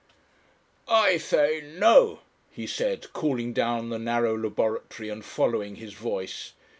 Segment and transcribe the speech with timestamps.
[0.87, 6.53] "I say no!" he said, calling down the narrow laboratory and following his voice.